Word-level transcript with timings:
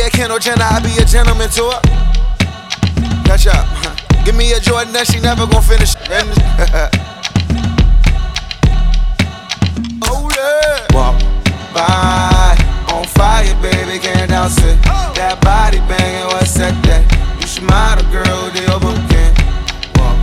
me 0.00 0.06
a 0.06 0.10
Kendall 0.10 0.38
Jenner, 0.38 0.64
I 0.64 0.80
be 0.80 0.96
a 0.96 1.04
gentleman 1.04 1.50
to 1.50 1.64
her. 1.68 1.80
Catch 3.24 3.48
up. 3.48 3.66
Give 4.24 4.34
me 4.34 4.52
a 4.52 4.60
Jordan 4.60 4.92
that 4.94 5.06
she 5.06 5.20
never 5.20 5.46
gon' 5.46 5.62
finish. 5.62 5.94
Oh, 10.02 10.16
Hold 10.16 10.32
up. 10.32 10.94
Walk 10.94 11.20
by 11.74 12.56
on 12.92 13.04
fire, 13.04 13.54
baby, 13.60 13.98
can't 13.98 14.30
dance 14.30 14.56
it. 14.58 14.80
That 15.16 15.38
body 15.42 15.78
banging, 15.84 16.26
what's 16.32 16.54
that? 16.54 16.72
That 16.84 17.04
you 17.40 17.46
should 17.46 17.64
model, 17.64 18.04
girl, 18.10 18.48
the 18.56 18.64
overcan. 18.72 19.32
Walk 20.00 20.16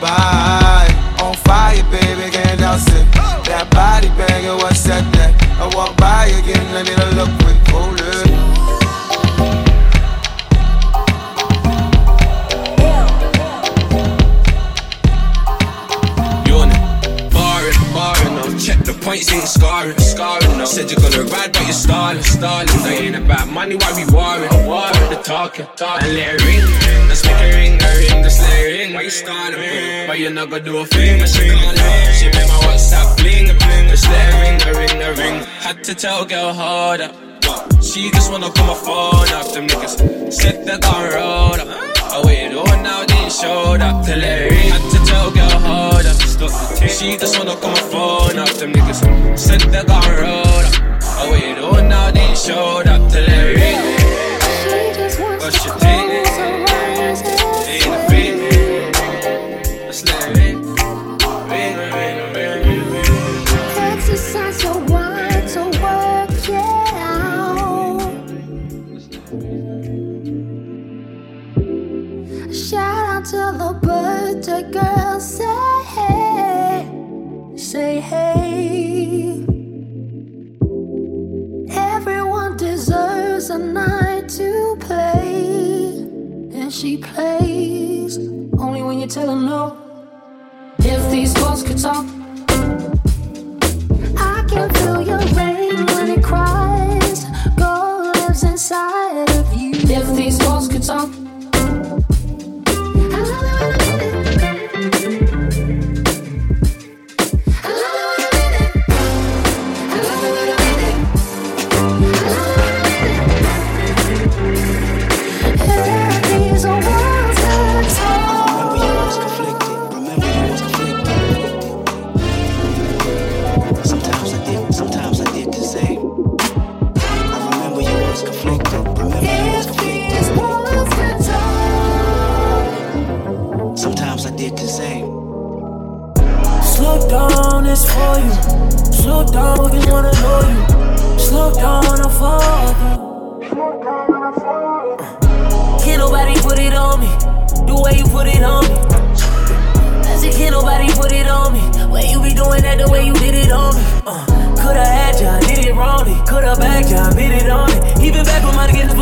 by 0.00 0.84
on 1.24 1.34
fire, 1.48 1.82
baby, 1.90 2.30
can't 2.30 2.60
dance 2.60 2.88
it. 2.88 3.06
That 3.48 3.70
body 3.70 4.08
banging, 4.20 4.58
what's 4.58 4.84
that? 4.84 5.04
That 5.14 5.32
I 5.58 5.74
walk 5.74 5.96
by 5.96 6.26
again, 6.26 6.64
points, 19.04 19.30
ain't 19.30 19.46
scarring, 19.46 19.98
scarring, 19.98 20.58
no. 20.58 20.64
Said 20.64 20.90
you're 20.90 21.00
gonna 21.00 21.22
ride, 21.28 21.52
but 21.52 21.62
you're 21.62 21.72
stalling, 21.72 22.22
stalling. 22.22 22.66
No, 22.66 22.88
ain't 22.88 23.16
about 23.16 23.48
money, 23.48 23.76
why 23.76 23.92
we 23.92 24.04
warring, 24.12 24.50
warring? 24.66 25.08
The 25.12 25.20
talking, 25.22 25.66
talking. 25.76 26.14
Let 26.14 26.34
it 26.34 26.44
ring, 26.44 26.64
let's 27.08 27.22
make 27.24 27.36
it 27.36 27.54
ring, 27.54 27.74
a 27.76 27.90
ring, 28.00 28.24
just 28.24 28.40
let 28.40 28.60
it 28.60 28.78
ring. 28.78 28.94
Why 28.94 29.02
you 29.02 29.10
stalling, 29.10 30.06
But 30.08 30.18
you're 30.18 30.32
not 30.32 30.50
gonna 30.50 30.64
do 30.64 30.78
a 30.78 30.86
thing, 30.86 31.20
but 31.20 31.28
she 31.28 31.50
calling. 31.50 32.14
She 32.18 32.26
made 32.34 32.48
my 32.48 32.58
WhatsApp 32.66 33.16
bling, 33.18 33.46
bling. 33.60 33.88
Just 33.92 34.08
let 34.08 34.24
it 34.32 34.40
ring, 34.42 34.58
a 34.68 34.70
ring, 34.80 35.18
ring. 35.18 35.36
Had 35.60 35.84
to 35.84 35.94
tell 35.94 36.24
girl, 36.24 36.48
up. 36.48 37.12
She 37.82 38.10
just 38.10 38.32
wanna 38.32 38.50
call 38.50 38.66
my 38.66 38.74
phone 38.74 39.30
up, 39.38 39.52
them 39.52 39.66
niggas 39.68 40.32
said 40.32 40.66
they 40.66 40.78
gon' 40.78 41.12
roll 41.12 41.60
up. 41.60 41.68
I 42.14 42.22
waited 42.24 42.56
all 42.56 42.66
now, 42.82 43.02
ain't 43.02 43.32
showed 43.32 43.80
up 43.80 44.04
till 44.06 44.22
it 44.22 44.50
ring. 44.50 44.70
Had 44.72 44.84
to 44.92 44.98
tell 45.10 45.30
girl, 45.30 46.06
up. 46.06 46.23
Tape. 46.36 46.90
She 46.90 47.16
just 47.16 47.38
wanna 47.38 47.54
come 47.60 47.70
my 47.70 47.80
phone 47.92 48.38
up, 48.38 48.48
them 48.58 48.72
niggas 48.72 49.38
said 49.38 49.60
they 49.60 49.84
gon' 49.84 50.16
roll 50.16 50.46
up. 50.46 51.02
I 51.02 51.30
waited 51.30 51.58
all 51.62 51.82
now, 51.82 52.10
they 52.10 52.34
showed 52.34 52.88
up 52.88 53.10
till 53.10 53.24
it 53.24 53.56
ring. 53.56 53.80
What's 55.38 55.64
your 55.64 55.74
thing? 55.76 56.03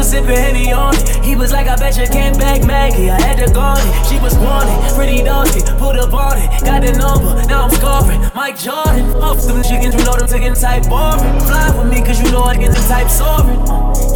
Was 0.02 0.10
sipping 0.10 0.34
Henny 0.34 0.72
on 0.72 0.94
it. 0.96 1.24
He 1.24 1.36
was 1.36 1.52
like, 1.52 1.68
I 1.68 1.76
bet 1.76 1.96
you 1.96 2.06
can't 2.08 2.36
bag 2.36 2.66
Maggie. 2.66 3.08
I 3.08 3.20
had 3.22 3.38
to 3.38 3.46
guard 3.54 3.78
it. 3.78 3.92
She 4.10 4.18
was 4.18 4.34
wanted, 4.34 4.74
pretty 4.98 5.22
dusty. 5.22 5.62
Put 5.78 5.94
up 5.96 6.12
on 6.12 6.38
it, 6.42 6.50
got 6.66 6.82
the 6.82 6.92
number. 6.98 7.30
Now 7.46 7.70
I'm 7.70 7.70
scoring. 7.70 8.18
Mike 8.34 8.58
Jordan, 8.58 9.06
off 9.22 9.38
them 9.46 9.62
chickens, 9.62 9.94
you 9.94 10.02
know 10.02 10.18
them 10.18 10.26
taking 10.26 10.54
type 10.58 10.90
boring. 10.90 11.22
Fly 11.46 11.70
with 11.78 11.86
me, 11.86 12.02
cause 12.02 12.18
you 12.18 12.32
know 12.34 12.42
I 12.42 12.58
get 12.58 12.74
the 12.74 12.82
type 12.90 13.06
soaring. 13.06 13.62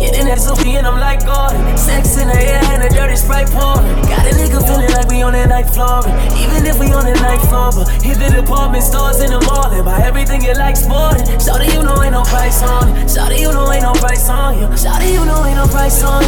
Get 0.03 0.19
in 0.19 0.27
that 0.27 0.43
Sophie 0.43 0.75
and 0.75 0.87
I'm 0.87 0.99
like 0.99 1.23
Gordon. 1.23 1.63
Sex 1.79 2.19
in 2.19 2.27
the 2.27 2.35
air 2.35 2.67
and 2.75 2.83
a 2.83 2.91
dirty 2.91 3.15
sprite 3.15 3.47
pouring. 3.55 3.87
Got 4.11 4.27
a 4.27 4.35
nigga 4.35 4.59
feeling 4.67 4.91
like 4.91 5.07
we 5.07 5.23
on 5.23 5.39
that 5.39 5.49
night 5.55 5.71
floor. 5.71 6.03
Even 6.35 6.67
if 6.67 6.83
we 6.83 6.91
on 6.91 7.07
that 7.07 7.23
night 7.23 7.43
floor, 7.47 7.71
but 7.71 7.87
hit 8.03 8.19
the 8.19 8.35
department 8.35 8.83
stores 8.83 9.23
in 9.23 9.31
the 9.31 9.39
mall 9.47 9.71
and 9.71 9.87
buy 9.87 10.03
everything 10.03 10.43
you 10.43 10.55
like 10.59 10.75
sporting. 10.75 11.23
Shawty, 11.39 11.71
you 11.71 11.87
know 11.87 12.03
ain't 12.03 12.11
no 12.11 12.27
price 12.27 12.59
on 12.67 12.91
it. 12.91 13.07
Shawty, 13.07 13.39
you 13.39 13.55
know 13.55 13.71
ain't 13.71 13.87
no 13.87 13.95
price 13.95 14.27
on 14.29 14.59
you. 14.59 14.67
Shawty, 14.75 15.15
you 15.15 15.23
know 15.23 15.47
ain't 15.47 15.55
no 15.55 15.67
price 15.69 15.76
on 15.79 16.23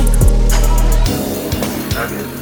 you. 2.12 2.37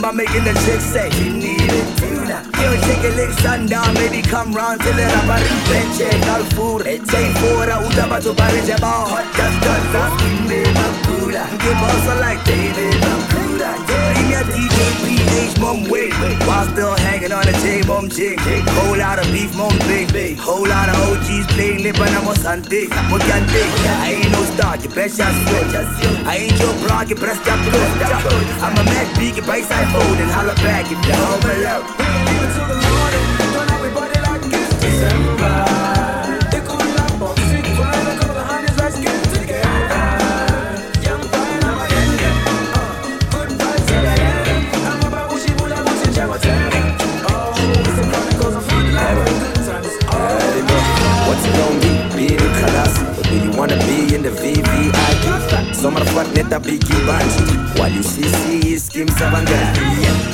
Number, 0.00 0.16
making 0.16 0.44
the 0.44 0.52
chick 0.64 0.80
say 0.80 1.10
she 1.10 1.30
need 1.30 1.60
it. 1.60 1.86
Yo, 2.60 2.70
shake 2.84 3.04
a 3.04 3.10
lick, 3.16 3.30
sundown, 3.40 3.92
maybe 3.94 4.22
come 4.22 4.52
round 4.52 4.80
till 4.80 4.94
the 4.94 5.04
rubber 5.04 5.40
in 5.42 5.58
bench, 5.68 6.00
all 6.28 6.44
food. 6.54 6.82
Say 7.08 7.32
for 7.40 7.64
a 7.64 7.76
utaba 7.84 8.22
to 8.22 8.34
Paris, 8.34 8.68
about 8.68 9.08
hot 9.08 9.26
dust, 9.36 9.60
dust, 9.60 9.92
dust, 9.92 10.24
in 10.24 10.74
Makura. 10.74 11.44
Give 11.62 11.82
us 11.90 12.06
like 12.20 12.42
David, 12.44 12.94
Makura. 13.02 13.70
Give 13.86 14.26
me 14.28 14.34
a 14.34 14.42
DJ, 14.44 15.09
Mom, 15.60 15.84
wait, 15.90 16.12
while 16.48 16.66
still 16.72 16.96
hanging 16.96 17.32
on 17.32 17.44
the 17.44 17.52
J, 17.60 17.82
mom, 17.86 18.08
chick. 18.08 18.38
Whole 18.40 18.96
lot 18.96 19.18
of 19.18 19.26
beef, 19.30 19.54
mom, 19.54 19.76
big, 19.86 20.10
whole 20.38 20.66
lot 20.66 20.88
of 20.88 20.96
OGs 21.12 21.46
playing 21.52 21.82
lip 21.82 22.00
and 22.00 22.16
I'm 22.16 22.26
a 22.28 22.34
Sunday. 22.34 22.88
What 23.12 23.20
can 23.20 23.44
I 24.00 24.16
ain't 24.16 24.32
no 24.32 24.42
star, 24.56 24.78
you 24.78 24.88
bet 24.88 25.10
you 25.18 25.24
I 26.24 26.48
ain't 26.48 26.58
your 26.58 26.72
blog, 26.80 27.10
you 27.10 27.16
that 28.00 28.24
close. 28.24 28.62
I'm 28.64 28.72
a 28.72 28.84
mad 28.88 29.18
big, 29.18 29.36
price 29.44 29.70
I 29.70 29.84
fold 29.92 30.18
and 30.18 30.30
holla 30.30 30.54
back 30.64 30.86
if 30.88 30.96
you 30.96 31.12
hold 31.12 31.44
me 31.44 31.54
low. 31.60 31.84
Give 32.24 32.40
it 32.40 32.52
to 32.56 32.62
the 32.64 32.76
Lord 32.80 33.39
Sommerfahrt 55.80 56.28
netter 56.36 56.60
Biggie 56.60 57.00
Bunch 57.06 57.34
While 57.78 57.90
you 57.90 58.02
see 58.02 58.28
see 58.28 58.76
schemes 58.76 59.16
abandon 59.16 59.72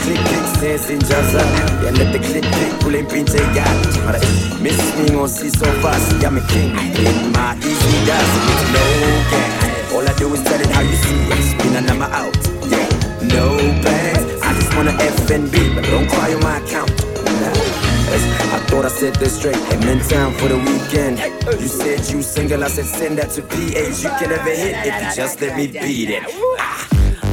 Click 0.02 0.18
click 0.18 0.46
sense 0.58 0.90
in 0.90 0.98
jazza. 0.98 1.38
Yeah 1.84 1.94
let 1.94 2.10
the 2.12 2.18
click 2.18 2.42
click 2.42 2.80
pull 2.80 2.94
in 2.96 3.06
pinch 3.06 3.30
I 3.30 3.46
got 3.54 3.78
Mara 4.04 4.18
miss 4.60 4.82
me 4.98 5.14
on 5.14 5.28
see 5.28 5.50
so 5.50 5.66
fast. 5.80 6.20
Yeah 6.20 6.30
me 6.30 6.40
king. 6.48 6.74
In 6.74 7.30
my 7.30 7.54
easy 7.62 7.98
dance. 8.06 8.34
No 8.74 8.82
gang 9.30 9.94
All 9.94 10.08
I 10.08 10.12
do 10.18 10.34
is 10.34 10.42
tell 10.42 10.60
it 10.60 10.66
how 10.66 10.80
you 10.80 10.96
see. 10.96 11.14
It 11.30 11.42
Spin 11.54 11.76
and 11.76 11.90
I'm 11.90 12.02
out. 12.02 12.34
Yeah 12.66 12.88
no 13.30 13.54
bangs 13.86 14.42
I 14.42 14.52
just 14.52 14.74
wanna 14.74 14.98
FNB 14.98 15.76
But 15.76 15.84
don't 15.84 16.08
cry 16.10 16.34
on 16.34 16.42
my 16.42 16.58
account 16.58 17.05
I 18.08 18.58
thought 18.68 18.84
I 18.84 18.88
said 18.88 19.14
this 19.16 19.38
straight. 19.38 19.56
Hey, 19.56 19.78
men 19.78 19.98
time 20.08 20.32
for 20.34 20.48
the 20.48 20.58
weekend. 20.58 21.18
You 21.60 21.68
said 21.68 22.08
you 22.12 22.22
single, 22.22 22.62
I 22.62 22.68
said 22.68 22.86
send 22.86 23.18
that 23.18 23.30
to 23.32 23.42
PH. 23.42 24.02
You 24.02 24.10
can 24.18 24.30
never 24.30 24.50
hit 24.50 24.86
if 24.86 24.94
you 25.02 25.14
just 25.14 25.40
let 25.40 25.56
me 25.56 25.66
beat 25.66 26.10
it. 26.10 26.22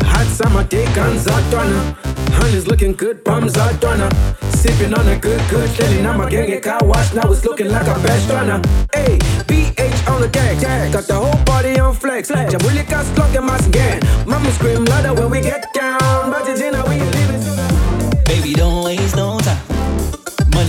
Hot 0.06 0.26
summer 0.28 0.64
day 0.64 0.86
guns 0.96 1.28
out 1.28 1.52
donna. 1.52 1.96
Honey's 2.34 2.68
looking 2.68 2.94
good, 2.94 3.24
bums 3.24 3.58
out 3.58 3.80
donna. 3.80 4.10
Sipping 4.50 4.94
on 4.94 5.08
a 5.08 5.18
good, 5.18 5.42
good 5.50 5.70
Shelly. 5.76 6.02
Now 6.02 6.18
my 6.18 6.30
gang 6.30 6.48
get 6.48 6.64
car 6.64 6.80
wash, 6.84 7.14
now 7.14 7.32
it's 7.32 7.46
looking 7.46 7.68
like 7.70 7.88
a 7.88 7.96
best 8.02 8.30
runner. 8.30 8.62
Hey, 8.94 9.20
PH 9.48 10.08
on 10.08 10.22
the 10.22 10.28
deck, 10.28 10.62
got 10.92 11.06
the 11.06 11.16
whole 11.16 11.44
party 11.46 11.80
on 11.80 11.94
flex. 11.94 12.32
Jabuli 12.32 12.90
got 12.90 13.06
slug 13.06 13.36
in 13.36 13.46
my 13.46 13.58
skin. 13.60 14.00
Mama 14.26 14.52
scream 14.52 14.86
louder 14.86 15.14
when 15.14 15.30
we 15.30 15.42
get 15.42 15.72
down. 15.74 16.32
Budget 16.32 16.62
in, 16.62 16.74
we 16.90 17.00
living. 17.00 18.24
Baby, 18.26 18.54
don't 18.54 18.84
waste 18.86 19.16
no 19.16 19.33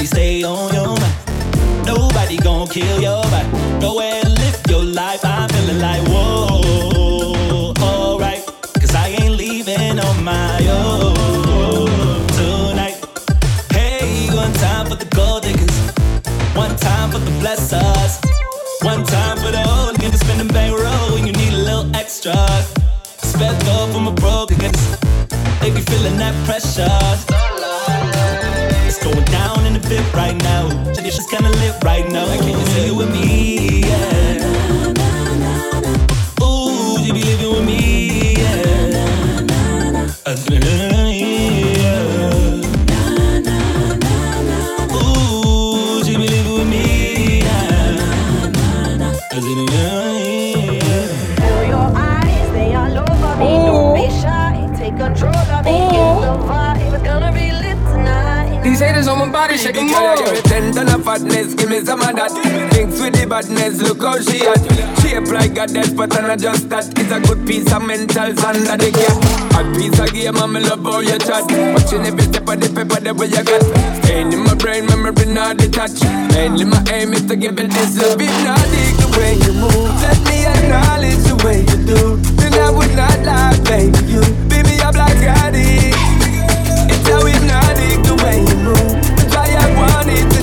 time 0.04 0.16
stay 0.16 0.42
on 0.42 0.72
your 0.74 0.86
mind. 0.86 1.86
Nobody 1.86 2.36
gon' 2.36 2.68
kill 2.68 3.00
your 3.00 3.22
vibe. 3.24 3.80
Go 3.80 4.00
and 4.00 4.28
live 4.38 4.60
your 4.68 4.84
life. 4.84 5.24
I'm 5.24 5.48
feeling 5.48 5.78
like, 5.80 6.02
whoa, 6.08 6.43
lit 32.22 32.43
These 58.74 58.82
haters 58.82 59.06
on 59.06 59.20
my 59.20 59.30
body, 59.30 59.56
shake 59.56 59.76
them 59.76 59.94
all. 59.94 60.16
Give 60.18 60.34
me 60.34 60.40
ten 60.50 60.74
ton 60.74 60.90
of 60.90 61.04
fatness, 61.04 61.54
give 61.54 61.70
me 61.70 61.78
some 61.86 62.02
of 62.02 62.10
that. 62.10 62.34
Thinks 62.74 62.98
with 62.98 63.14
the 63.14 63.24
badness, 63.24 63.78
look 63.80 64.02
how 64.02 64.18
she 64.18 64.42
at. 64.50 64.58
Shape 64.98 65.30
like 65.30 65.54
a 65.54 65.70
death, 65.70 65.94
but 65.94 66.10
I'm 66.18 66.26
not 66.26 66.40
just 66.40 66.68
that. 66.70 66.90
It's 66.98 67.12
a 67.14 67.22
good 67.22 67.46
piece 67.46 67.70
of 67.70 67.86
mental 67.86 68.34
under 68.34 68.74
the 68.74 68.90
gap. 68.90 69.14
A 69.54 69.62
piece 69.78 69.94
of 69.94 70.10
game, 70.10 70.34
I'm 70.34 70.58
love 70.58 70.82
how 70.82 70.98
you 70.98 71.14
chat. 71.22 71.46
Watching 71.70 72.02
every 72.02 72.26
step 72.26 72.50
of 72.50 72.58
the 72.58 72.66
paper, 72.74 72.98
the 72.98 73.14
way 73.14 73.30
you 73.30 73.44
got. 73.46 73.62
Staying 74.02 74.32
in 74.34 74.42
my 74.42 74.58
brain, 74.58 74.90
memory 74.90 75.30
not 75.30 75.54
detached. 75.54 76.02
Mainly 76.34 76.66
my 76.66 76.82
aim 76.90 77.14
is 77.14 77.22
to 77.30 77.36
give 77.38 77.54
it 77.54 77.70
this 77.70 77.94
a 78.02 78.18
bit 78.18 78.34
not 78.42 78.58
dig 78.58 78.98
the 78.98 79.06
way 79.14 79.38
you 79.38 79.54
move. 79.54 79.94
Let 80.02 80.18
me 80.26 80.50
acknowledge 80.50 81.22
the 81.22 81.38
way 81.46 81.62
you 81.62 81.78
do. 81.86 82.18
Then 82.42 82.58
I 82.58 82.74
would 82.74 82.90
not 82.98 83.22
lie, 83.22 83.54
baby. 83.70 84.02
You 84.10 84.26
beat 84.50 84.66
me 84.66 84.82
up 84.82 84.98
like 84.98 85.22
I 85.22 85.54
did. 85.54 85.93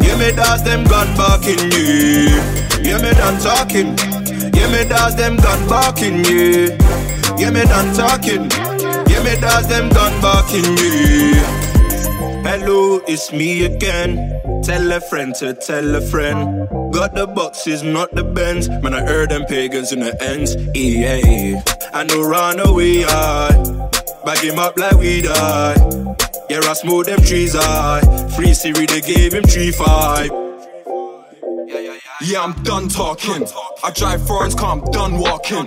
Yeah, 0.01 0.17
me 0.17 0.31
dance 0.31 0.61
them 0.61 0.85
gun 0.85 1.15
barking, 1.15 1.69
yeah. 1.71 2.37
Yeah, 2.83 2.99
me 3.01 3.11
done 3.13 3.39
talking. 3.39 3.95
Yeah, 4.55 4.69
me 4.71 4.83
dance 4.89 5.15
them 5.15 5.37
gun 5.37 5.67
barking, 5.67 6.25
yeah. 6.25 6.77
Yeah, 7.37 7.51
me 7.51 7.63
done 7.65 7.93
talking. 7.95 8.49
Yeah, 9.09 9.23
me 9.23 9.35
dance 9.39 9.67
them 9.67 9.89
gun 9.89 10.21
barking, 10.21 10.77
yeah. 10.77 11.43
Hello, 12.43 13.01
it's 13.07 13.31
me 13.31 13.65
again. 13.65 14.39
Tell 14.63 14.91
a 14.91 14.99
friend 14.99 15.33
to 15.35 15.53
tell 15.53 15.95
a 15.95 16.01
friend. 16.01 16.67
Got 16.91 17.13
the 17.13 17.27
boxes, 17.27 17.83
not 17.83 18.11
the 18.11 18.23
bends. 18.23 18.67
Man, 18.67 18.93
I 18.93 19.01
heard 19.01 19.29
them 19.29 19.45
pagans 19.45 19.91
in 19.91 19.99
the 19.99 20.21
ends. 20.21 20.55
Yeah, 20.75 21.61
I 21.93 22.03
know 22.03 22.21
run 22.21 22.59
away, 22.59 23.05
I 23.05 23.49
bag 24.25 24.39
him 24.39 24.59
up 24.59 24.77
like 24.77 24.97
we 24.97 25.21
die. 25.21 25.75
Yeah, 26.49 26.61
I 26.63 26.73
smooth 26.73 27.05
them 27.05 27.21
trees, 27.21 27.55
I 27.55 28.01
free 28.35 28.53
Siri, 28.53 28.85
they 28.85 29.01
gave 29.01 29.33
him 29.33 29.43
three 29.43 29.71
five. 29.71 30.48
Yeah, 32.21 32.43
I'm 32.43 32.51
done 32.63 32.89
talking. 32.89 33.47
I 33.81 33.91
drive 33.91 34.27
foreigns, 34.27 34.53
car, 34.53 34.75
I'm 34.75 34.91
done 34.91 35.19
walking. 35.19 35.65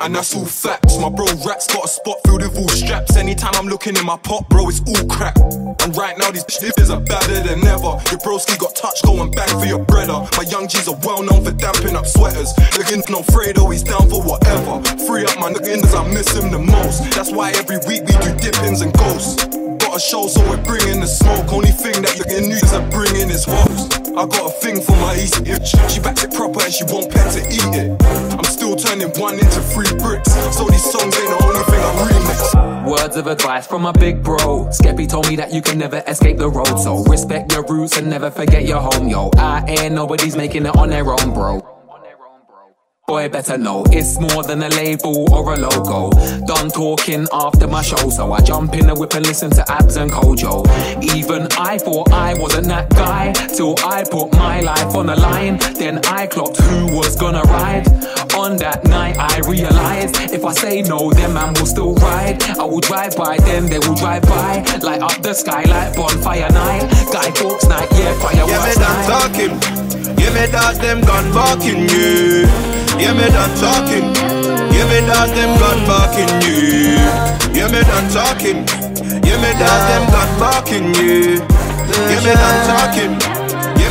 And 0.00 0.12
that's 0.12 0.34
all 0.34 0.44
facts. 0.44 0.98
My 0.98 1.08
bro 1.08 1.24
rats 1.46 1.72
got 1.72 1.84
a 1.84 1.88
spot 1.88 2.16
filled 2.26 2.42
with 2.42 2.58
all 2.58 2.68
straps. 2.68 3.16
Anytime 3.16 3.52
I'm 3.54 3.68
looking 3.68 3.94
in 3.96 4.04
my 4.04 4.16
pot, 4.16 4.48
bro, 4.48 4.68
it's 4.68 4.80
all 4.80 5.06
crap. 5.06 5.36
And 5.38 5.96
right 5.96 6.18
now, 6.18 6.32
these 6.32 6.42
niggas 6.44 6.90
are 6.90 7.00
badder 7.00 7.46
than 7.46 7.64
ever. 7.68 7.94
Your 8.10 8.18
broski 8.26 8.58
got 8.58 8.74
touch, 8.74 9.02
go 9.04 9.22
and 9.22 9.32
bang 9.36 9.48
for 9.48 9.66
your 9.66 9.84
brother. 9.84 10.26
My 10.36 10.42
young 10.50 10.66
G's 10.66 10.88
are 10.88 10.98
well 11.04 11.22
known 11.22 11.44
for 11.44 11.52
damping 11.52 11.94
up 11.94 12.06
sweaters. 12.06 12.52
Looking 12.76 13.04
no 13.08 13.22
Fredo, 13.22 13.70
he's 13.70 13.84
down 13.84 14.10
for 14.10 14.20
whatever. 14.20 14.82
Free 15.06 15.24
up 15.24 15.38
my 15.38 15.52
niggas, 15.52 15.94
I 15.94 16.12
miss 16.12 16.34
him 16.36 16.50
the 16.50 16.58
most. 16.58 17.08
That's 17.14 17.30
why 17.30 17.52
every 17.52 17.78
week 17.86 18.02
we 18.02 18.18
do 18.18 18.34
dippings 18.42 18.80
and 18.80 18.92
ghosts. 18.94 19.44
Got 19.78 19.96
a 19.96 20.00
show, 20.00 20.26
so 20.26 20.42
we're 20.50 20.64
bringing 20.64 20.98
the 20.98 21.06
smoke. 21.06 21.52
Only 21.52 21.70
thing 21.70 22.02
that 22.02 22.18
the 22.18 22.40
news 22.40 22.72
are 22.74 22.82
bringing 22.90 23.30
is 23.30 23.46
woes. 23.46 24.03
I 24.16 24.26
got 24.26 24.46
a 24.46 24.54
thing 24.60 24.80
for 24.80 24.92
my 24.92 25.14
easy 25.14 25.50
itch. 25.50 25.74
She 25.90 25.98
backs 25.98 26.22
it 26.22 26.32
proper 26.32 26.62
and 26.62 26.72
she 26.72 26.84
won't 26.84 27.10
pet 27.10 27.32
to 27.32 27.40
eat 27.40 27.74
it. 27.74 28.00
I'm 28.38 28.44
still 28.44 28.76
turning 28.76 29.10
one 29.20 29.34
into 29.34 29.60
three 29.60 29.90
bricks. 29.98 30.32
So 30.56 30.68
these 30.68 30.84
songs 30.84 31.18
ain't 31.18 31.30
the 31.30 31.40
only 31.42 31.64
thing 31.64 31.80
I 31.80 31.92
remix. 32.06 32.88
Words 32.88 33.16
of 33.16 33.26
advice 33.26 33.66
from 33.66 33.86
a 33.86 33.92
big 33.92 34.22
bro. 34.22 34.66
Skeppy 34.70 35.08
told 35.08 35.28
me 35.28 35.34
that 35.36 35.52
you 35.52 35.60
can 35.60 35.78
never 35.78 36.02
escape 36.06 36.38
the 36.38 36.48
road. 36.48 36.76
So 36.78 37.02
respect 37.04 37.52
your 37.52 37.64
roots 37.64 37.98
and 37.98 38.08
never 38.08 38.30
forget 38.30 38.64
your 38.64 38.80
home, 38.80 39.08
yo. 39.08 39.30
I 39.36 39.64
ain't 39.66 39.94
nobody's 39.94 40.36
making 40.36 40.66
it 40.66 40.76
on 40.76 40.90
their 40.90 41.10
own, 41.10 41.34
bro. 41.34 41.73
Boy, 43.06 43.28
better 43.28 43.58
know 43.58 43.84
it's 43.90 44.18
more 44.18 44.42
than 44.42 44.62
a 44.62 44.68
label 44.70 45.30
or 45.30 45.52
a 45.52 45.58
logo. 45.58 46.08
Done 46.46 46.70
talking 46.70 47.26
after 47.34 47.68
my 47.68 47.82
show, 47.82 48.08
so 48.08 48.32
I 48.32 48.40
jump 48.40 48.72
in 48.72 48.86
the 48.86 48.94
whip 48.94 49.12
and 49.12 49.26
listen 49.26 49.50
to 49.50 49.64
Abs 49.70 49.96
and 49.96 50.10
Kojo. 50.10 50.64
Even 51.14 51.46
I 51.58 51.76
thought 51.76 52.10
I 52.12 52.32
wasn't 52.32 52.68
that 52.68 52.88
guy 52.88 53.32
till 53.32 53.74
I 53.84 54.04
put 54.10 54.32
my 54.32 54.62
life 54.62 54.96
on 54.96 55.04
the 55.04 55.16
line. 55.16 55.58
Then 55.76 56.00
I 56.06 56.26
clocked 56.26 56.56
who 56.56 56.96
was 56.96 57.14
gonna 57.14 57.42
ride. 57.42 57.86
On 58.32 58.56
that 58.56 58.84
night, 58.84 59.18
I 59.18 59.38
realized 59.46 60.32
if 60.32 60.42
I 60.42 60.54
say 60.54 60.80
no, 60.80 61.12
then 61.12 61.34
man 61.34 61.52
will 61.52 61.66
still 61.66 61.94
ride. 61.96 62.42
I 62.58 62.64
will 62.64 62.80
drive 62.80 63.16
by, 63.16 63.36
then 63.36 63.66
they 63.66 63.80
will 63.80 63.96
drive 63.96 64.22
by. 64.22 64.64
Light 64.80 65.02
up 65.02 65.20
the 65.20 65.34
sky 65.34 65.64
like 65.64 65.94
bonfire 65.94 66.48
night. 66.48 66.88
Guy 67.12 67.30
Fawkes 67.32 67.68
night, 67.68 67.88
yeah, 67.92 68.14
fireworks 68.18 68.50
Yeah, 68.50 68.64
me 68.64 68.74
done 68.80 69.04
talking. 69.12 70.16
Yeah, 70.16 70.32
me 70.32 70.50
dog 70.50 70.76
them 70.76 71.02
gun 71.02 71.30
barking, 71.34 71.86
yeah. 71.90 72.83
Yeah, 72.98 73.12
me 73.12 73.26
done 73.28 73.54
talking. 73.58 74.06
Yeah, 74.72 74.86
me 74.88 75.00
dog 75.06 75.30
them 75.36 75.58
gun 75.58 75.78
barking, 75.86 76.28
yeah. 76.42 77.38
Yeah, 77.52 77.68
me 77.68 77.80
done 77.82 78.08
talking. 78.10 78.64
Yeah, 79.26 79.38
me 79.42 79.50
dog 79.60 79.80
them 79.88 80.04
gun 80.12 80.30
barking, 80.38 80.94
yeah. 80.94 81.40
Yeah, 82.10 82.20
me 82.24 82.32
done 82.32 82.60
talking. 82.70 83.33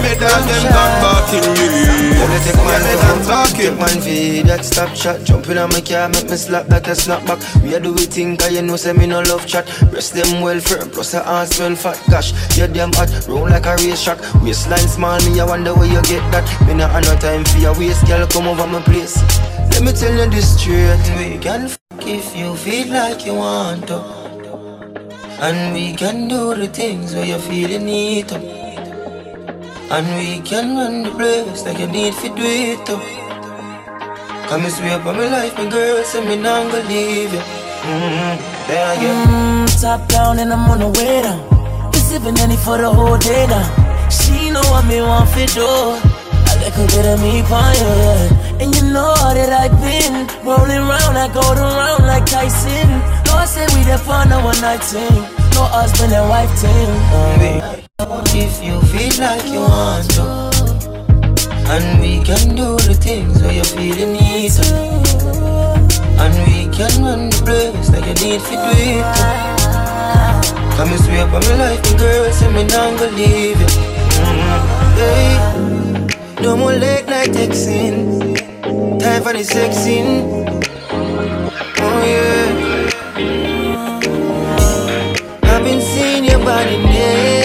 Me 0.03 0.19
them 0.19 0.67
barking, 0.99 1.47
yeah. 1.55 2.19
Yeah, 2.19 2.27
me. 2.27 2.37
Take 2.43 2.59
my 2.59 2.75
Yeah, 2.75 3.23
talking. 3.23 3.55
Take 3.55 3.79
man 3.79 4.01
feed 4.03 4.45
that 4.47 4.65
stop 4.65 4.93
shot 4.95 5.23
Jump 5.23 5.47
in 5.47 5.57
on 5.57 5.69
my 5.69 5.79
car, 5.79 6.09
make 6.09 6.29
me 6.29 6.35
slap 6.35 6.67
that 6.67 6.87
a 6.89 6.95
snap 6.95 7.25
back 7.25 7.39
We 7.63 7.73
a 7.73 7.79
do 7.79 7.93
we 7.93 8.05
think, 8.05 8.41
cause 8.41 8.51
you 8.51 8.61
know 8.61 8.75
say 8.75 8.91
me 8.91 9.07
no 9.07 9.21
love 9.21 9.47
chat. 9.47 9.65
Breast 9.91 10.13
them 10.13 10.41
well 10.41 10.59
firm, 10.59 10.89
plus 10.89 11.11
the 11.13 11.25
ass 11.25 11.55
smell 11.55 11.75
fat 11.75 12.01
Gosh, 12.11 12.33
you 12.57 12.67
damn 12.67 12.91
hot, 12.91 13.09
roll 13.29 13.47
like 13.47 13.65
a 13.65 13.75
race 13.77 14.03
track. 14.03 14.19
Waistline 14.43 14.87
small, 14.91 15.19
me 15.23 15.39
I 15.39 15.45
wonder 15.45 15.73
where 15.73 15.87
you 15.87 16.01
get 16.03 16.25
that. 16.35 16.43
Me 16.67 16.73
not 16.73 16.91
have 16.91 17.05
no 17.05 17.15
time 17.15 17.45
for 17.45 17.59
your 17.59 17.73
waist, 17.79 18.05
girl, 18.05 18.27
come 18.27 18.47
over 18.47 18.67
my 18.67 18.81
place. 18.81 19.15
Let 19.71 19.83
me 19.83 19.93
tell 19.93 20.13
you 20.13 20.29
this 20.29 20.59
straight 20.59 20.99
We 21.17 21.39
can 21.39 21.69
fuck 21.69 22.05
if 22.05 22.35
you 22.35 22.55
feel 22.57 22.91
like 22.91 23.25
you 23.25 23.35
want 23.35 23.87
to. 23.87 24.03
And 25.39 25.73
we 25.73 25.93
can 25.95 26.27
do 26.27 26.55
the 26.55 26.67
things 26.67 27.15
where 27.15 27.25
you 27.25 27.37
feel 27.39 27.69
you 27.69 27.79
need 27.79 28.27
to 28.27 28.52
And 29.93 30.07
we 30.17 30.41
can 30.41 30.75
run 30.75 31.03
the 31.03 31.11
place 31.11 31.65
like 31.65 31.77
you 31.77 31.85
need 31.85 32.13
to 32.15 32.27
do 32.29 32.41
it 32.41 32.83
Come 34.49 34.65
and 34.65 34.73
swear 34.73 34.97
up 34.97 35.05
my 35.05 35.13
life, 35.13 35.55
my 35.55 35.69
girl, 35.69 36.03
say 36.03 36.25
me 36.25 36.35
not 36.35 36.71
gonna 36.71 36.89
leave 36.89 37.31
you 37.31 37.37
mm-hmm. 37.37 38.33
There 38.65 38.87
I 38.89 38.95
get 38.97 39.27
Mm, 39.27 39.69
top 39.79 40.07
down 40.09 40.39
and 40.39 40.51
I'm 40.51 40.65
on 40.71 40.79
the 40.79 40.89
way 40.97 41.21
down. 41.21 41.45
We 41.93 41.99
sipping 41.99 42.39
any 42.39 42.57
for 42.57 42.79
the 42.79 42.89
whole 42.89 43.19
day 43.19 43.45
now. 43.45 44.09
She 44.09 44.49
know 44.49 44.65
what 44.73 44.83
me 44.87 44.99
want 44.99 45.29
for 45.29 45.45
do. 45.53 45.61
A 45.61 46.53
little 46.57 46.87
bit 46.89 47.05
of 47.13 47.21
me 47.21 47.45
yeah. 47.45 48.61
And 48.65 48.73
you 48.73 48.81
know 48.89 49.13
that 49.13 49.53
I've 49.53 49.77
been 49.77 50.25
rolling 50.43 50.89
round, 50.89 51.21
I 51.21 51.29
go 51.31 51.45
around 51.53 52.01
like 52.09 52.25
Tyson. 52.25 52.89
No, 53.29 53.37
I 53.37 53.45
say 53.45 53.67
we 53.77 53.83
the 53.85 53.99
fun 53.99 54.31
a 54.31 54.41
one 54.41 54.59
night 54.59 54.81
thing. 54.81 55.42
Husband 55.71 56.13
and 56.13 56.29
wife 56.29 56.51
thing. 56.59 56.91
If 58.35 58.63
you 58.63 58.81
feel 58.91 59.13
like 59.19 59.45
you 59.45 59.61
want 59.61 60.09
to 60.15 60.23
And 61.69 62.01
we 62.01 62.19
can 62.23 62.55
do 62.55 62.75
the 62.77 62.93
things 62.99 63.41
where 63.41 63.53
you 63.53 63.63
feel 63.63 63.95
you 63.95 64.07
need 64.07 64.51
And 66.19 66.33
we 66.47 66.67
can 66.75 67.03
run 67.03 67.29
the 67.29 67.41
place 67.45 67.89
like 67.91 68.05
you 68.07 68.15
need 68.25 68.41
to 68.41 68.55
do 68.55 68.73
it. 68.91 69.05
Come 70.75 70.89
and 70.89 71.01
swear 71.03 71.25
up 71.25 71.31
my 71.31 71.39
life, 71.55 71.81
my 71.91 71.97
girl, 71.97 72.31
say 72.31 72.49
me 72.51 72.63
not 72.63 72.99
gonna 72.99 73.11
leave 73.15 73.59
you 73.59 73.67
mm-hmm. 73.67 74.97
hey. 74.97 76.41
No 76.43 76.57
more 76.57 76.73
late 76.73 77.05
night 77.05 77.29
texting 77.29 78.35
Time 78.99 79.21
for 79.23 79.33
the 79.33 79.43
sexing 79.43 80.23
Oh 81.79 82.03
yeah 82.05 82.42
seeing 86.63 86.81
your 86.93 86.93
body 86.93 87.42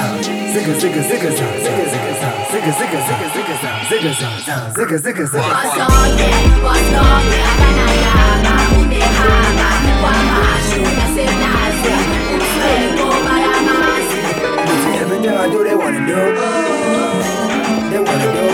Zigga 0.00 0.72
zigga 0.80 1.02
zigga 1.02 1.30
zigga 1.30 1.50
zigga 1.60 1.84
zigga 1.92 2.12
zigga 2.50 2.70
zigga 2.78 3.00
zigga 3.04 3.56
zigga 3.88 4.12
zigga 4.12 4.56
zigga 4.74 4.98
zigga 4.98 5.24
zigga 5.26 5.50
Wasonge, 5.52 6.30
wasonge, 6.64 7.38
akanayama, 7.50 8.54
they 15.64 15.76
wanna 15.76 16.00
do 16.06 16.20
They 17.90 18.00
wanna 18.00 18.28
do 18.32 18.44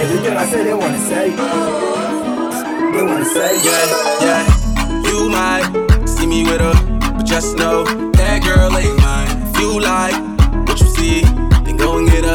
Everything 0.00 0.36
I 0.36 0.46
say, 0.46 0.64
they 0.64 0.74
wanna 0.74 0.98
say 0.98 1.30
They 1.30 3.02
wanna 3.02 3.24
say, 3.24 3.50
yeah, 3.66 4.22
yeah 4.24 4.42
You 5.10 5.28
might 5.28 6.08
see 6.08 6.26
me 6.26 6.44
with 6.44 6.60
her, 6.60 6.74
but 7.16 7.26
just 7.26 7.56
know 7.58 7.84
That 7.84 8.42
girl 8.44 8.76
ain't 8.78 8.96
mine, 8.98 9.52
if 9.54 9.60
you 9.60 9.80
like 9.80 10.27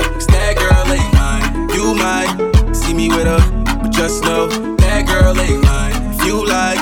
Cause 0.02 0.28
that 0.28 0.58
girl 0.58 0.88
ain't 0.90 1.14
mine. 1.14 1.70
You 1.76 1.94
might 1.94 2.74
see 2.74 2.94
me 2.94 3.10
with 3.10 3.28
her, 3.28 3.42
but 3.82 3.92
just 3.92 4.24
know 4.24 4.48
that 4.78 5.06
girl 5.06 5.38
ain't 5.40 5.64
mine. 5.64 5.94
If 6.14 6.26
you 6.26 6.46
like 6.46 6.80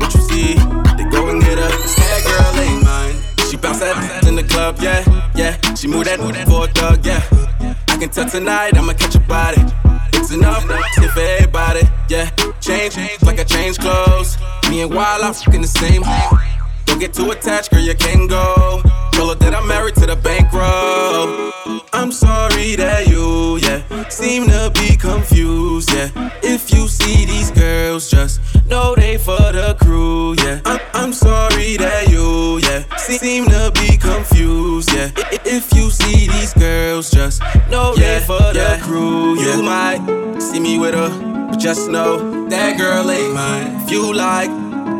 what 0.00 0.14
you 0.14 0.20
see, 0.20 0.54
then 0.96 1.10
go 1.10 1.28
and 1.28 1.40
get 1.40 1.58
her. 1.58 1.68
That 1.68 2.22
girl 2.22 2.60
ain't 2.62 2.84
mine. 2.84 3.16
She 3.50 3.56
bounce 3.56 3.80
that 3.80 4.26
in 4.26 4.36
the 4.36 4.44
club, 4.44 4.78
yeah, 4.80 5.02
yeah. 5.34 5.56
She 5.74 5.88
move 5.88 6.04
that 6.04 6.20
for 6.48 6.64
a 6.64 6.68
thug, 6.68 7.04
yeah. 7.04 7.22
I 7.88 7.96
can 7.96 8.10
tell 8.10 8.28
tonight 8.28 8.76
I'ma 8.76 8.92
catch 8.94 9.14
a 9.14 9.20
body. 9.20 9.62
It's 10.14 10.30
enough, 10.30 10.62
sit 10.94 11.10
for 11.10 11.20
everybody, 11.20 11.82
yeah. 12.08 12.30
Change, 12.60 12.96
like 13.22 13.40
I 13.40 13.44
change 13.44 13.78
clothes. 13.78 14.38
Me 14.70 14.82
and 14.82 14.94
Wild, 14.94 15.22
I'm 15.22 15.34
fucking 15.34 15.62
the 15.62 15.66
same. 15.66 16.02
Don't 16.92 16.98
get 16.98 17.14
too 17.14 17.30
attached, 17.30 17.70
girl, 17.70 17.80
you 17.80 17.94
can 17.94 18.26
go. 18.26 18.82
Tell 19.12 19.30
her 19.30 19.34
that 19.36 19.54
I'm 19.54 19.66
married 19.66 19.94
to 19.94 20.04
the 20.04 20.14
bankroll. 20.14 21.80
I'm 21.94 22.12
sorry 22.12 22.76
that 22.76 23.08
you, 23.08 23.56
yeah, 23.62 24.08
seem 24.10 24.46
to 24.48 24.70
be 24.74 24.98
confused, 24.98 25.90
yeah. 25.90 26.10
If 26.42 26.70
you 26.70 26.86
see 26.88 27.24
these 27.24 27.50
girls, 27.50 28.10
just 28.10 28.42
know 28.66 28.94
they 28.94 29.16
for 29.16 29.40
the 29.52 29.74
crew, 29.80 30.34
yeah. 30.44 30.60
I'm, 30.66 30.80
I'm 30.92 31.12
sorry 31.14 31.78
that 31.78 32.10
you, 32.10 32.58
yeah, 32.58 32.84
seem 32.96 33.46
to 33.46 33.72
be 33.74 33.96
confused, 33.96 34.92
yeah. 34.92 35.12
If 35.46 35.74
you 35.74 35.88
see 35.88 36.28
these 36.28 36.52
girls, 36.52 36.61
just 37.00 37.40
know 37.70 37.94
yeah, 37.96 38.20
for 38.20 38.38
yeah. 38.52 38.76
the 38.76 38.82
crew, 38.82 39.40
yeah. 39.40 39.56
You 39.56 39.62
might 39.62 40.40
see 40.40 40.60
me 40.60 40.78
with 40.78 40.94
her, 40.94 41.08
but 41.48 41.58
just 41.58 41.88
know 41.88 42.48
that 42.48 42.76
girl 42.76 43.10
ain't 43.10 43.32
mine. 43.32 43.80
If 43.84 43.90
you 43.90 44.12
like 44.12 44.50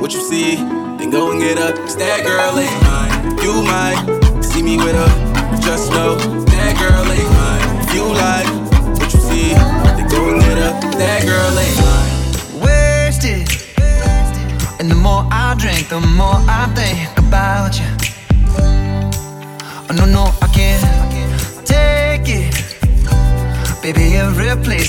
what 0.01 0.13
you 0.15 0.21
see, 0.21 0.57
then 0.57 1.11
go 1.11 1.33
and 1.33 1.41
get 1.41 1.59
up, 1.59 1.77
cause 1.77 1.97
that 1.97 2.25
girl 2.25 2.59
ain't 2.59 2.83
mine. 2.83 3.39
You 3.45 3.63
might 3.63 4.43
see 4.43 4.63
me 4.63 4.79
with 4.79 4.95
her, 4.95 5.33
but 5.51 5.61
just 5.61 5.91
know 5.91 6.17
that 6.17 6.79
girl 6.81 7.13
ain't 7.13 7.31
mine. 7.31 7.89
If 7.89 7.95
you 7.95 8.05
like 8.05 8.72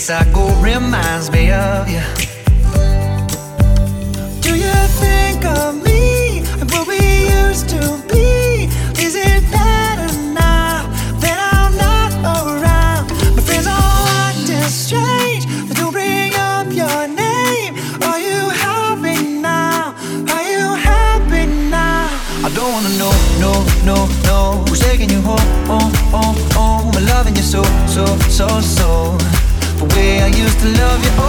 place 0.04 0.10
I 0.10 0.32
go 0.32 0.46
reminds 0.62 1.32
me 1.32 1.52
of 1.52 1.88
you. 1.88 2.02
Do 4.42 4.56
you 4.56 4.74
think 5.00 5.46
of 5.46 5.82
me 5.84 6.40
and 6.60 6.70
what 6.72 6.88
we 6.88 7.00
used 7.42 7.70
to 7.70 7.82
be? 8.10 8.68
Is 9.06 9.16
it 9.16 9.42
better 9.52 10.12
now 10.34 10.88
that 11.24 11.38
I'm 11.54 11.74
not 11.78 12.12
around? 12.24 13.10
My 13.36 13.42
friends 13.48 13.68
all 13.68 14.08
acting 14.28 14.70
strange. 14.70 15.46
They 15.68 15.76
don't 15.76 15.94
bring 15.94 16.34
up 16.36 16.68
your 16.82 17.08
name. 17.08 17.74
Are 18.04 18.20
you 18.20 18.40
happy 18.66 19.18
now? 19.42 19.96
Are 20.34 20.46
you 20.52 20.66
happy 20.90 21.46
now? 21.70 22.10
I 22.46 22.50
don't 22.56 22.72
wanna 22.76 22.94
know, 23.02 23.14
no, 23.40 23.54
no, 23.90 23.98
no. 24.30 24.66
Who's 24.68 24.80
taking 24.80 25.10
you 25.10 25.22
home, 25.22 25.48
home, 25.72 25.94
home, 26.12 26.38
home? 26.58 26.92
I'm 26.96 27.06
loving 27.06 27.36
you 27.36 27.44
so, 27.44 27.63
so, 27.88 28.06
so, 28.30 28.48
so. 28.62 28.73
To 30.63 30.69
love 30.69 31.17
you. 31.17 31.23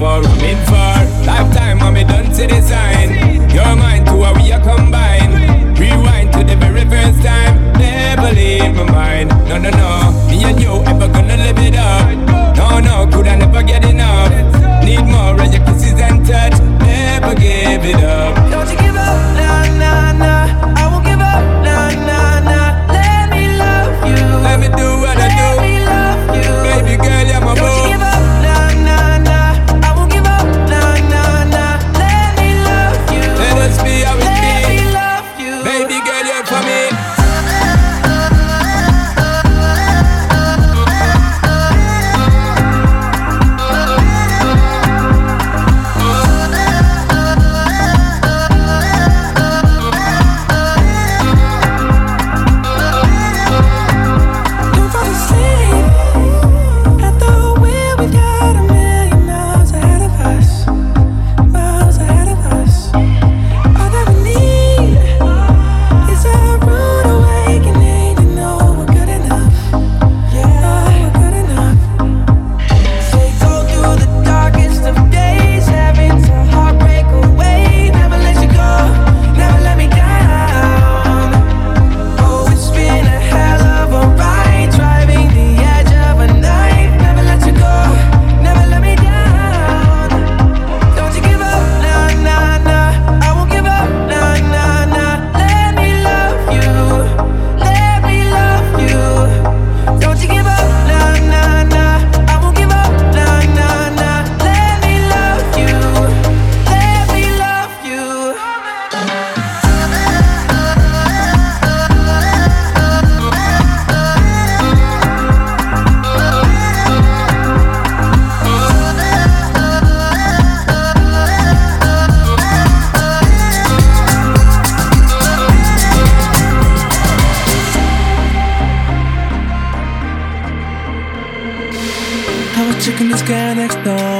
For. 0.00 0.22
For 0.70 0.79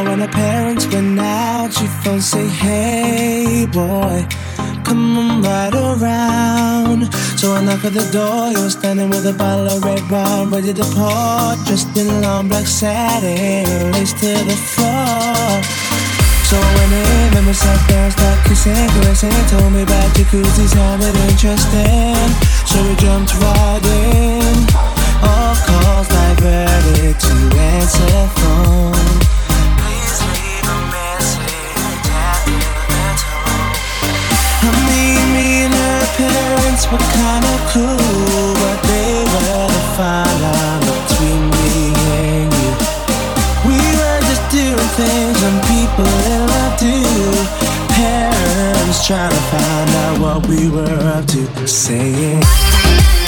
when 0.09 0.21
her 0.21 0.29
parents 0.29 0.87
went 0.87 1.19
out. 1.19 1.73
She 1.73 1.87
phone 2.03 2.21
say, 2.21 2.47
Hey 2.47 3.67
boy, 3.67 4.27
come 4.85 5.19
on 5.19 5.43
right 5.43 5.75
around. 5.75 7.13
So 7.39 7.55
I 7.55 7.65
knock 7.65 7.85
at 7.85 7.95
the 7.95 8.07
door, 8.13 8.53
you're 8.53 8.71
standing 8.71 9.09
with 9.11 9.27
a 9.27 9.33
bottle 9.33 9.69
of 9.69 9.85
red 9.85 10.05
wine 10.11 10.51
ready 10.51 10.73
to 10.75 10.85
pour. 10.97 11.57
Dressed 11.67 11.97
in 11.97 12.07
a 12.07 12.21
long 12.21 12.49
black 12.49 12.67
satin, 12.67 13.93
lace 13.93 14.13
to 14.21 14.31
the 14.49 14.57
floor. 14.73 15.91
So 16.51 16.57
I 16.59 16.71
went 16.77 16.93
in 16.93 17.39
and 17.39 17.47
we 17.47 17.53
sat 17.53 17.81
down, 17.89 18.11
start 18.11 18.39
kissing, 18.45 18.89
caressing. 18.95 19.31
Told 19.49 19.73
me 19.73 19.83
about 19.83 20.11
jacuzzi, 20.17 20.67
sounded 20.67 21.15
interesting. 21.31 22.29
So 22.67 22.77
we 22.83 22.95
jumped 22.97 23.33
right 23.41 23.85
in. 23.87 24.57
All 25.23 25.55
calls 25.67 26.09
diverted 26.09 27.21
to 27.21 27.35
answer 27.57 28.27
phone. 28.35 29.00
Trying 49.11 49.31
to 49.31 49.37
find 49.51 49.91
out 49.91 50.21
what 50.21 50.47
we 50.47 50.71
were 50.71 50.87
up 50.87 51.27
to, 51.27 51.67
saying. 51.67 53.20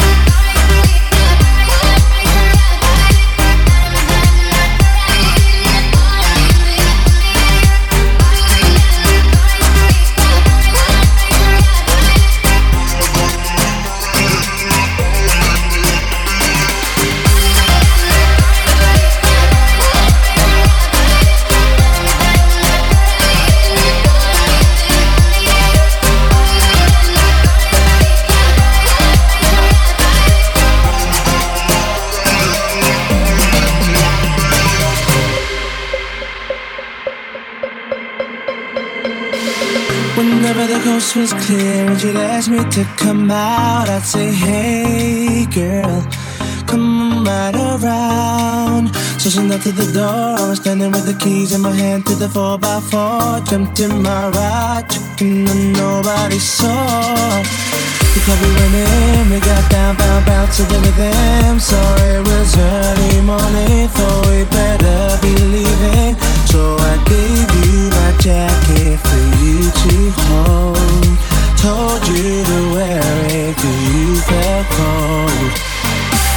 Whenever 40.15 40.67
the 40.67 40.79
coast 40.85 41.17
was 41.17 41.33
clear 41.33 41.87
and 41.87 42.03
you'd 42.03 42.17
ask 42.17 42.51
me 42.51 42.59
to 42.59 42.85
come 42.97 43.31
out, 43.31 43.89
I'd 43.89 44.03
say, 44.03 44.31
Hey 44.31 45.47
girl, 45.47 46.07
come 46.67 47.25
right 47.25 47.55
around. 47.55 48.95
So 49.19 49.31
she 49.31 49.41
knocked 49.43 49.63
to 49.63 49.73
the 49.73 49.91
door, 49.91 50.37
I 50.39 50.49
was 50.51 50.59
standing 50.59 50.91
with 50.93 51.07
the 51.07 51.15
keys 51.15 51.55
in 51.55 51.63
my 51.63 51.73
hand 51.73 52.05
to 52.07 52.15
the 52.15 52.27
4x4. 52.27 53.49
Jumped 53.49 53.81
in 53.81 54.03
my 54.03 54.29
ride, 54.29 54.85
checking 54.91 55.49
and 55.49 55.73
nobody 55.73 56.39
saw. 56.39 57.43
The 58.13 58.21
club 58.27 58.39
we 58.43 58.51
went 58.53 58.75
in, 58.75 59.31
we 59.31 59.41
got 59.41 59.71
down, 59.71 59.97
bound, 59.97 60.27
bound 60.27 60.53
to 60.53 60.63
the 60.65 60.79
rhythm. 60.85 61.59
So 61.59 61.79
it 62.11 62.21
was 62.29 62.55
early 62.59 63.21
morning, 63.23 63.89
thought 63.89 64.27
we 64.27 64.45
better 64.45 64.93
jacket 68.23 68.99
for 69.03 69.23
you 69.43 69.59
to 69.83 69.95
hold. 70.31 70.79
Told 71.59 72.07
you 72.07 72.45
to 72.45 72.59
wear 72.71 73.03
it 73.27 73.57
cause 73.57 73.83
you 73.91 74.15
felt 74.31 74.67
cold. 74.79 75.51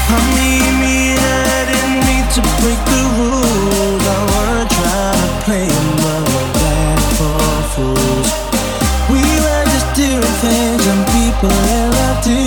I 0.10 0.17
mean, 0.34 0.71
me, 0.82 1.13
I 1.13 1.62
didn't 1.69 2.02
need 2.10 2.28
to 2.38 2.41
break 2.58 2.82
the 2.89 3.02
rules. 3.21 4.02
I 4.02 4.19
wanna 4.34 4.65
try 4.65 5.13
to 5.13 5.30
play 5.45 5.69
mother 6.02 6.45
back 6.58 7.02
for 7.21 7.45
fools. 7.78 8.30
We 9.13 9.21
were 9.45 9.65
just 9.69 9.89
doing 9.93 10.36
things 10.41 10.84
and 10.89 11.06
people 11.13 11.54
that 11.69 11.88
love 11.98 12.19
to. 12.26 12.39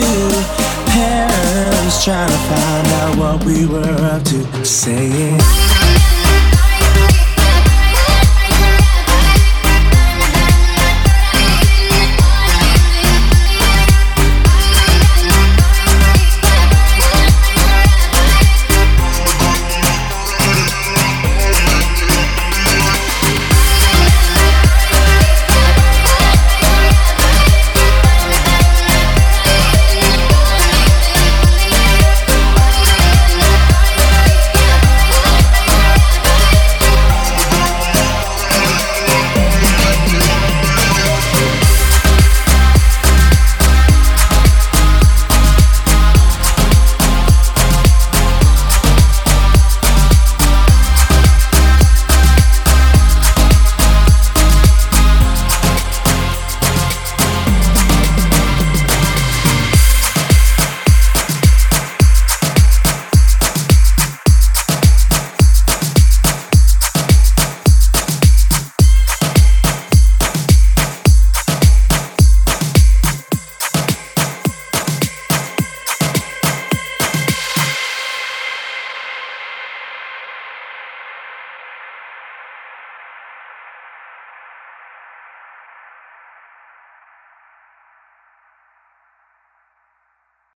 Parents 0.90 2.02
trying 2.02 2.28
to 2.28 2.40
find 2.50 2.86
out 3.00 3.12
what 3.22 3.44
we 3.44 3.66
were 3.66 4.02
up 4.10 4.24
to. 4.24 4.64
Say 4.64 5.06
it. 5.06 5.77